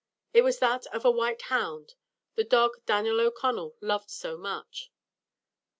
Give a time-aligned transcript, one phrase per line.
[0.33, 1.93] It was that of a white hound,
[2.33, 4.91] the dog Daniel O'Connell loved so much.